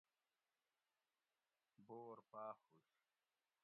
بور 1.87 2.17
پاۤخ 2.31 2.57
ہوش 2.67 2.85